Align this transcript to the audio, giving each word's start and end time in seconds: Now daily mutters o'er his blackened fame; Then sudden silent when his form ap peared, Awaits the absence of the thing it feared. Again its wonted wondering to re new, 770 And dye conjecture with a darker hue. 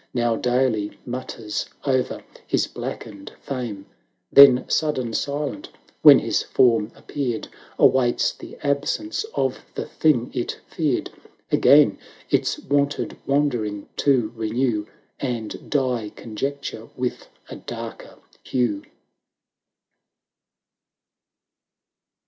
Now 0.15 0.35
daily 0.35 0.97
mutters 1.05 1.67
o'er 1.85 2.23
his 2.47 2.65
blackened 2.65 3.33
fame; 3.39 3.85
Then 4.31 4.65
sudden 4.67 5.13
silent 5.13 5.69
when 6.01 6.17
his 6.17 6.41
form 6.41 6.91
ap 6.95 7.09
peared, 7.09 7.49
Awaits 7.77 8.33
the 8.33 8.57
absence 8.63 9.25
of 9.35 9.63
the 9.75 9.85
thing 9.85 10.31
it 10.33 10.59
feared. 10.67 11.11
Again 11.51 11.99
its 12.31 12.57
wonted 12.57 13.15
wondering 13.27 13.89
to 13.97 14.29
re 14.35 14.49
new, 14.49 14.87
770 15.21 15.37
And 15.59 15.69
dye 15.69 16.09
conjecture 16.15 16.87
with 16.97 17.27
a 17.51 17.57
darker 17.57 18.17
hue. 18.43 18.81